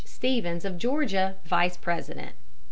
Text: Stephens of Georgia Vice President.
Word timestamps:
Stephens 0.03 0.65
of 0.65 0.79
Georgia 0.79 1.35
Vice 1.45 1.77
President. 1.77 2.35